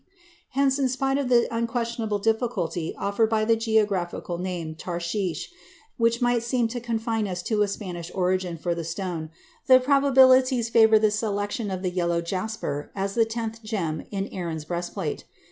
Hence, 0.57 0.79
in 0.79 0.89
spite 0.89 1.19
of 1.19 1.29
the 1.29 1.47
unquestionable 1.55 2.17
difficulty 2.17 2.95
offered 2.97 3.29
by 3.29 3.45
the 3.45 3.55
geographical 3.55 4.39
name 4.39 4.73
tarshish, 4.73 5.51
which 5.97 6.19
might 6.23 6.41
seem 6.41 6.67
to 6.69 6.79
confine 6.79 7.27
us 7.27 7.43
to 7.43 7.61
a 7.61 7.67
Spanish 7.67 8.11
origin 8.15 8.57
for 8.57 8.73
the 8.73 8.83
stone, 8.83 9.29
the 9.67 9.79
probabilities 9.79 10.69
favor 10.69 10.97
the 10.97 11.11
selection 11.11 11.69
of 11.69 11.83
the 11.83 11.91
yellow 11.91 12.19
jasper 12.19 12.89
as 12.95 13.13
the 13.13 13.25
tenth 13.25 13.61
gem 13.61 14.03
in 14.09 14.27
Aaron's 14.29 14.65
breastplate. 14.65 15.23